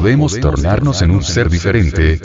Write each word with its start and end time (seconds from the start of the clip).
podemos 0.00 0.38
tornarnos 0.38 1.02
en 1.02 1.10
un 1.10 1.24
ser 1.24 1.50
diferente. 1.50 2.20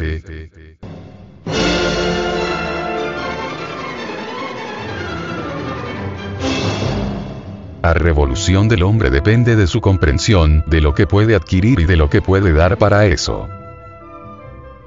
La 7.81 7.95
revolución 7.95 8.67
del 8.70 8.84
hombre 8.84 9.09
depende 9.09 9.55
de 9.55 9.66
su 9.66 9.81
comprensión, 9.81 10.63
de 10.67 10.81
lo 10.81 10.94
que 10.94 11.07
puede 11.07 11.34
adquirir 11.34 11.80
y 11.80 11.86
de 11.86 11.98
lo 11.98 12.12
que 12.12 12.21
puede 12.21 12.54
dar 12.54 12.77
para 12.77 13.07
eso. 13.07 13.49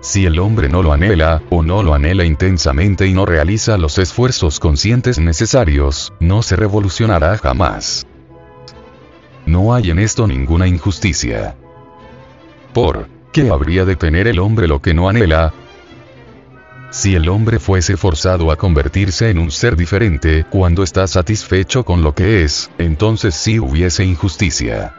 Si 0.01 0.25
el 0.25 0.39
hombre 0.39 0.69
no 0.69 0.85
lo 0.85 0.93
anhela, 0.93 1.43
o 1.51 1.65
no 1.65 1.83
lo 1.83 1.93
anhela 1.93 2.25
intensamente 2.25 3.09
y 3.09 3.13
no 3.13 3.27
realiza 3.27 3.79
los 3.79 3.99
esfuerzos 3.99 4.61
conscientes 4.61 5.19
necesarios, 5.19 6.13
no 6.21 6.41
se 6.41 6.55
revolucionará 6.55 7.37
jamás. 7.37 8.07
No 9.45 9.75
hay 9.75 9.91
en 9.91 9.99
esto 9.99 10.29
ninguna 10.29 10.69
injusticia. 10.69 11.57
¿Por 12.77 13.09
qué 13.33 13.49
habría 13.49 13.87
de 13.87 13.97
tener 13.97 14.29
el 14.29 14.39
hombre 14.39 14.69
lo 14.69 14.83
que 14.83 14.93
no 14.93 15.09
anhela? 15.09 15.55
Si 16.91 17.15
el 17.15 17.31
hombre 17.31 17.59
fuese 17.59 17.97
forzado 17.97 18.51
a 18.51 18.57
convertirse 18.57 19.31
en 19.31 19.39
un 19.39 19.51
ser 19.51 19.77
diferente 19.77 20.45
cuando 20.51 20.83
está 20.83 21.07
satisfecho 21.07 21.87
con 21.87 22.03
lo 22.03 22.15
que 22.15 22.45
es, 22.45 22.71
entonces 22.77 23.35
sí 23.35 23.59
hubiese 23.59 24.05
injusticia. 24.05 24.93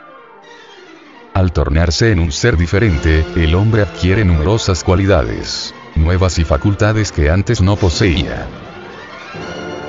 Al 1.35 1.51
tornarse 1.51 2.11
en 2.11 2.19
un 2.19 2.31
ser 2.31 2.57
diferente, 2.57 3.23
el 3.35 3.53
hombre 3.53 3.83
adquiere 3.83 4.25
numerosas 4.25 4.83
cualidades, 4.83 5.75
nuevas 5.95 6.39
y 6.39 6.45
facultades 6.45 7.11
que 7.11 7.29
antes 7.29 7.61
no 7.61 7.75
poseía. 7.75 8.47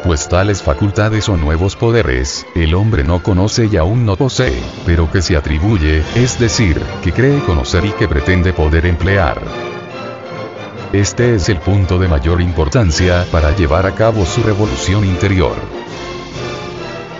Pues 0.05 0.29
tales 0.29 0.63
facultades 0.63 1.29
o 1.29 1.37
nuevos 1.37 1.75
poderes, 1.75 2.47
el 2.55 2.75
hombre 2.75 3.03
no 3.03 3.21
conoce 3.23 3.69
y 3.71 3.77
aún 3.77 4.07
no 4.07 4.17
posee, 4.17 4.63
pero 4.87 5.11
que 5.11 5.23
se 5.23 5.37
atribuye, 5.37 6.05
es 6.15 6.39
decir, 6.39 6.81
que 7.03 7.13
cree 7.13 7.41
conocer 7.41 7.85
y 7.85 7.91
que 7.91 8.07
pretende 8.07 8.53
poder 8.53 8.87
emplear. 8.87 9.43
Este 10.93 11.35
es 11.35 11.49
el 11.49 11.59
punto 11.59 11.99
de 11.99 12.09
mayor 12.09 12.41
importancia 12.41 13.27
para 13.33 13.55
llevar 13.57 13.87
a 13.87 13.95
cabo 13.95 14.25
su 14.25 14.43
revolución 14.43 15.05
interior. 15.05 15.57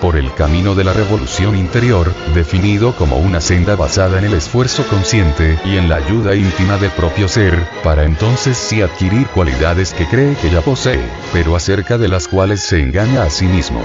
Por 0.01 0.17
el 0.17 0.33
camino 0.35 0.77
de 0.77 0.85
la 0.85 0.93
revolución 0.93 1.57
interior, 1.57 2.15
definido 2.33 2.95
como 2.95 3.17
una 3.17 3.41
senda 3.41 3.75
basada 3.75 4.19
en 4.19 4.27
el 4.27 4.35
esfuerzo 4.35 4.87
consciente 4.87 5.59
y 5.65 5.77
en 5.77 5.89
la 5.89 5.97
ayuda 5.97 6.37
íntima 6.37 6.77
del 6.77 6.93
propio 6.93 7.27
ser, 7.27 7.59
para 7.83 8.05
entonces 8.05 8.57
sí 8.57 8.81
adquirir 8.81 9.27
cualidades 9.29 9.93
que 9.93 10.07
cree 10.07 10.37
que 10.37 10.51
ya 10.51 10.61
posee, 10.61 11.01
pero 11.33 11.57
acerca 11.57 11.99
de 11.99 12.07
las 12.07 12.29
cuales 12.29 12.61
se 12.61 12.81
engaña 12.81 13.25
a 13.25 13.31
sí 13.31 13.47
mismo. 13.47 13.83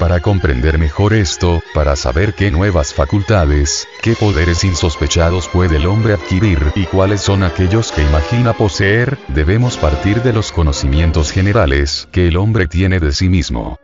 Para 0.00 0.20
comprender 0.20 0.78
mejor 0.78 1.12
esto, 1.12 1.60
para 1.72 1.94
saber 1.94 2.34
qué 2.34 2.50
nuevas 2.50 2.94
facultades, 2.94 3.86
qué 4.02 4.14
poderes 4.14 4.64
insospechados 4.64 5.48
puede 5.48 5.76
el 5.76 5.86
hombre 5.86 6.14
adquirir 6.14 6.58
y 6.74 6.84
cuáles 6.84 7.20
son 7.20 7.44
aquellos 7.44 7.92
que 7.92 8.02
imagina 8.02 8.52
poseer, 8.54 9.18
debemos 9.28 9.76
partir 9.76 10.22
de 10.22 10.32
los 10.32 10.50
conocimientos 10.50 11.30
generales 11.30 12.08
que 12.10 12.26
el 12.26 12.36
hombre 12.36 12.66
tiene 12.66 12.98
de 12.98 13.12
sí 13.12 13.28
mismo. 13.28 13.78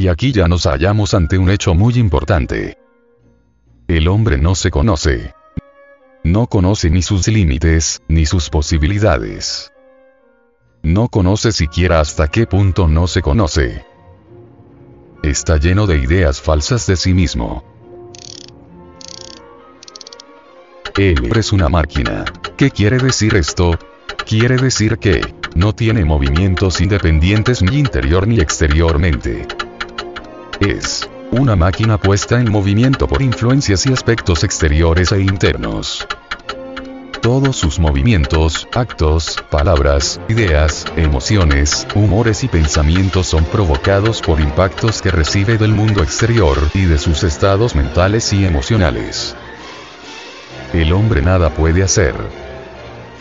Y 0.00 0.08
aquí 0.08 0.32
ya 0.32 0.48
nos 0.48 0.64
hallamos 0.64 1.12
ante 1.12 1.36
un 1.36 1.50
hecho 1.50 1.74
muy 1.74 1.98
importante. 1.98 2.78
El 3.86 4.08
hombre 4.08 4.38
no 4.38 4.54
se 4.54 4.70
conoce. 4.70 5.34
No 6.24 6.46
conoce 6.46 6.88
ni 6.88 7.02
sus 7.02 7.28
límites, 7.28 8.00
ni 8.08 8.24
sus 8.24 8.48
posibilidades. 8.48 9.70
No 10.82 11.10
conoce 11.10 11.52
siquiera 11.52 12.00
hasta 12.00 12.28
qué 12.28 12.46
punto 12.46 12.88
no 12.88 13.08
se 13.08 13.20
conoce. 13.20 13.84
Está 15.22 15.58
lleno 15.58 15.86
de 15.86 15.98
ideas 15.98 16.40
falsas 16.40 16.86
de 16.86 16.96
sí 16.96 17.12
mismo. 17.12 17.62
Él 20.96 21.30
es 21.36 21.52
una 21.52 21.68
máquina. 21.68 22.24
¿Qué 22.56 22.70
quiere 22.70 22.96
decir 22.96 23.34
esto? 23.34 23.78
Quiere 24.26 24.56
decir 24.56 24.96
que, 24.96 25.20
no 25.54 25.74
tiene 25.74 26.06
movimientos 26.06 26.80
independientes 26.80 27.60
ni 27.60 27.80
interior 27.80 28.26
ni 28.26 28.40
exteriormente. 28.40 29.46
Es, 30.60 31.08
una 31.30 31.56
máquina 31.56 31.96
puesta 31.96 32.38
en 32.38 32.52
movimiento 32.52 33.08
por 33.08 33.22
influencias 33.22 33.86
y 33.86 33.94
aspectos 33.94 34.44
exteriores 34.44 35.10
e 35.10 35.22
internos. 35.22 36.06
Todos 37.22 37.56
sus 37.56 37.78
movimientos, 37.78 38.68
actos, 38.74 39.42
palabras, 39.48 40.20
ideas, 40.28 40.84
emociones, 40.96 41.86
humores 41.94 42.44
y 42.44 42.48
pensamientos 42.48 43.26
son 43.26 43.46
provocados 43.46 44.20
por 44.20 44.38
impactos 44.38 45.00
que 45.00 45.10
recibe 45.10 45.56
del 45.56 45.72
mundo 45.72 46.02
exterior 46.02 46.58
y 46.74 46.84
de 46.84 46.98
sus 46.98 47.24
estados 47.24 47.74
mentales 47.74 48.30
y 48.34 48.44
emocionales. 48.44 49.34
El 50.74 50.92
hombre 50.92 51.22
nada 51.22 51.48
puede 51.54 51.82
hacer. 51.82 52.14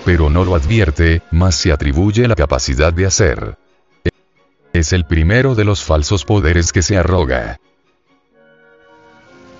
Pero 0.03 0.29
no 0.29 0.43
lo 0.43 0.55
advierte, 0.55 1.21
más 1.31 1.55
se 1.55 1.71
atribuye 1.71 2.27
la 2.27 2.35
capacidad 2.35 2.91
de 2.91 3.05
hacer. 3.05 3.68
Es 4.73 4.93
el 4.93 5.03
primero 5.05 5.55
de 5.55 5.65
los 5.65 5.83
falsos 5.83 6.25
poderes 6.25 6.71
que 6.71 6.83
se 6.83 6.95
arroga. 6.95 7.59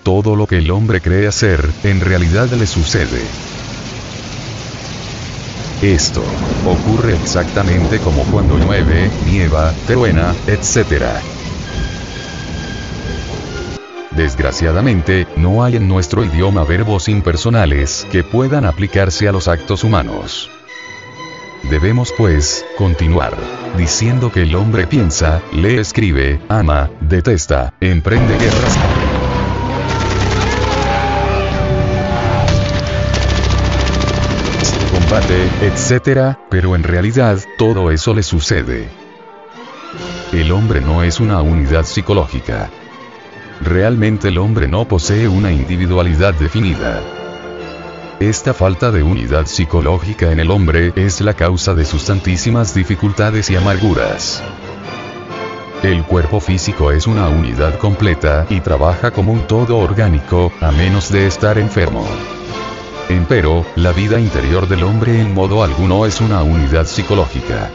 Todo 0.04 0.36
lo 0.36 0.46
que 0.46 0.60
el 0.60 0.70
hombre 0.70 1.02
cree 1.02 1.28
hacer, 1.28 1.68
en 1.84 2.00
realidad 2.00 2.48
le 2.50 2.68
sucede. 2.68 3.22
Esto 5.82 6.24
ocurre 6.66 7.16
exactamente 7.16 8.00
como 8.00 8.24
cuando 8.26 8.58
llueve, 8.58 9.10
nieva, 9.26 9.74
truena, 9.88 10.36
etc. 10.46 11.06
Desgraciadamente, 14.12 15.26
no 15.38 15.64
hay 15.64 15.78
en 15.78 15.88
nuestro 15.88 16.24
idioma 16.24 16.66
verbos 16.66 17.08
impersonales 17.08 18.06
que 18.12 18.24
puedan 18.24 18.66
aplicarse 18.66 19.28
a 19.28 19.32
los 19.32 19.48
actos 19.48 19.84
humanos. 19.84 20.50
Debemos 21.70 22.12
pues, 22.18 22.66
continuar, 22.80 23.38
diciendo 23.78 24.32
que 24.32 24.42
el 24.42 24.56
hombre 24.56 24.88
piensa, 24.88 25.44
lee, 25.54 25.78
escribe, 25.78 26.42
ama, 26.50 26.90
detesta, 27.00 27.76
emprende 27.80 28.36
guerras. 28.40 28.78
combate, 34.92 35.48
etc., 35.62 36.38
pero 36.50 36.76
en 36.76 36.82
realidad, 36.82 37.38
todo 37.60 37.92
eso 37.92 38.16
le 38.16 38.24
sucede. 38.24 38.90
El 40.34 40.52
hombre 40.52 40.82
no 40.82 41.04
es 41.04 41.20
una 41.20 41.44
unidad 41.44 41.86
psicológica. 41.86 42.70
Realmente 43.62 44.30
el 44.30 44.40
hombre 44.40 44.68
no 44.68 44.88
posee 44.88 45.28
una 45.28 45.52
individualidad 45.52 46.34
definida. 46.34 47.19
Esta 48.20 48.54
falta 48.54 48.92
de 48.92 49.02
unidad 49.02 49.46
psicológica 49.46 50.30
en 50.34 50.42
el 50.42 50.52
hombre 50.52 50.92
es 50.98 51.22
la 51.22 51.36
causa 51.36 51.74
de 51.74 51.86
sus 51.86 52.04
tantísimas 52.04 52.74
dificultades 52.74 53.50
y 53.50 53.56
amarguras. 53.56 54.44
El 55.84 56.04
cuerpo 56.04 56.42
físico 56.42 56.92
es 56.92 57.08
una 57.08 57.30
unidad 57.30 57.78
completa 57.78 58.46
y 58.50 58.60
trabaja 58.60 59.12
como 59.12 59.32
un 59.32 59.48
todo 59.48 59.78
orgánico, 59.78 60.52
a 60.60 60.70
menos 60.72 61.10
de 61.10 61.28
estar 61.28 61.58
enfermo. 61.58 62.06
Empero, 63.08 63.66
la 63.78 63.94
vida 63.94 64.20
interior 64.20 64.68
del 64.68 64.84
hombre 64.84 65.22
en 65.22 65.34
modo 65.34 65.64
alguno 65.64 66.06
es 66.06 66.20
una 66.20 66.44
unidad 66.44 66.88
psicológica. 66.88 67.72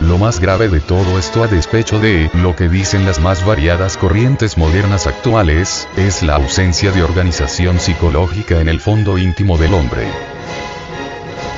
Lo 0.00 0.16
más 0.16 0.38
grave 0.38 0.68
de 0.68 0.78
todo 0.78 1.18
esto 1.18 1.42
a 1.42 1.48
despecho 1.48 1.98
de 1.98 2.30
lo 2.34 2.54
que 2.54 2.68
dicen 2.68 3.04
las 3.04 3.20
más 3.20 3.44
variadas 3.44 3.96
corrientes 3.96 4.56
modernas 4.56 5.08
actuales, 5.08 5.88
es 5.96 6.22
la 6.22 6.36
ausencia 6.36 6.92
de 6.92 7.02
organización 7.02 7.80
psicológica 7.80 8.60
en 8.60 8.68
el 8.68 8.78
fondo 8.78 9.18
íntimo 9.18 9.58
del 9.58 9.74
hombre. 9.74 10.06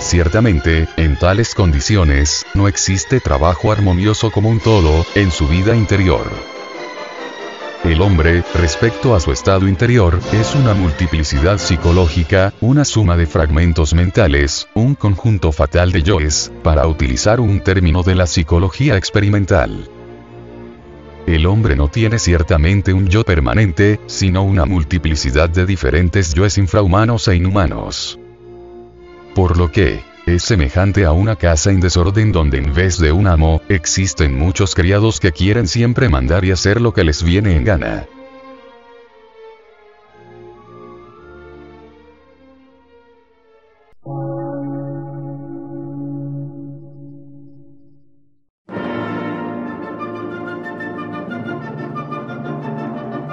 Ciertamente, 0.01 0.89
en 0.97 1.19
tales 1.19 1.55
condiciones, 1.55 2.47
no 2.55 2.67
existe 2.67 3.21
trabajo 3.21 3.73
armonioso 3.73 4.31
como 4.31 4.49
un 4.49 4.59
todo, 4.59 5.05
en 5.15 5.31
su 5.31 5.47
vida 5.47 5.77
interior. 5.77 6.50
El 7.85 8.03
hombre, 8.03 8.45
respecto 8.55 9.15
a 9.15 9.21
su 9.21 9.33
estado 9.33 9.67
interior, 9.67 10.21
es 10.33 10.55
una 10.55 10.75
multiplicidad 10.75 11.57
psicológica, 11.57 12.53
una 12.61 12.85
suma 12.85 13.17
de 13.17 13.27
fragmentos 13.27 13.95
mentales, 13.95 14.69
un 14.75 14.95
conjunto 14.95 15.51
fatal 15.51 15.91
de 15.91 16.03
yoes, 16.03 16.53
para 16.63 16.87
utilizar 16.87 17.41
un 17.41 17.61
término 17.61 18.03
de 18.03 18.15
la 18.17 18.27
psicología 18.27 18.99
experimental. 18.99 19.89
El 21.27 21.47
hombre 21.47 21.75
no 21.75 21.89
tiene 21.89 22.19
ciertamente 22.19 22.93
un 22.93 23.09
yo 23.09 23.25
permanente, 23.25 23.99
sino 24.07 24.43
una 24.43 24.67
multiplicidad 24.67 25.49
de 25.49 25.65
diferentes 25.65 26.35
yoes 26.35 26.59
infrahumanos 26.59 27.29
e 27.29 27.37
inhumanos. 27.37 28.19
Por 29.35 29.57
lo 29.57 29.73
que, 29.73 30.03
es 30.27 30.43
semejante 30.43 31.05
a 31.05 31.13
una 31.13 31.37
casa 31.37 31.71
en 31.71 31.81
desorden 31.81 32.33
donde 32.33 32.59
en 32.59 32.75
vez 32.75 32.99
de 32.99 33.13
un 33.13 33.27
amo, 33.27 33.63
existen 33.69 34.39
muchos 34.39 34.75
criados 34.75 35.21
que 35.21 35.33
quieren 35.33 35.67
siempre 35.67 36.09
mandar 36.09 36.45
y 36.45 36.51
hacer 36.51 36.81
lo 36.81 36.93
que 36.93 37.05
les 37.05 37.23
viene 37.23 37.57
en 37.57 37.65
gana. 37.65 38.07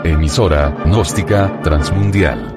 Emisora, 0.04 0.76
gnóstica, 0.86 1.62
transmundial 1.62 2.57